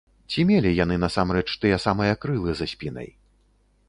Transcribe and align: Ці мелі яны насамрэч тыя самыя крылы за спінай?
Ці 0.35 0.43
мелі 0.51 0.69
яны 0.83 0.95
насамрэч 1.03 1.45
тыя 1.65 1.77
самыя 1.85 2.13
крылы 2.23 2.51
за 2.63 2.67
спінай? 2.73 3.13